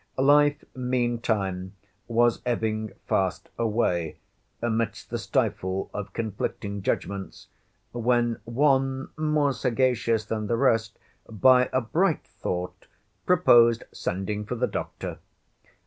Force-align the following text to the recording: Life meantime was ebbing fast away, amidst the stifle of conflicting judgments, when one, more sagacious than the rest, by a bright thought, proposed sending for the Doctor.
Life 0.17 0.63
meantime 0.73 1.75
was 2.07 2.41
ebbing 2.43 2.91
fast 3.05 3.49
away, 3.55 4.17
amidst 4.59 5.11
the 5.11 5.19
stifle 5.19 5.91
of 5.93 6.11
conflicting 6.13 6.81
judgments, 6.81 7.49
when 7.91 8.39
one, 8.43 9.11
more 9.15 9.53
sagacious 9.53 10.25
than 10.25 10.47
the 10.47 10.57
rest, 10.57 10.97
by 11.29 11.69
a 11.71 11.81
bright 11.81 12.23
thought, 12.25 12.87
proposed 13.27 13.83
sending 13.91 14.43
for 14.43 14.55
the 14.55 14.65
Doctor. 14.65 15.19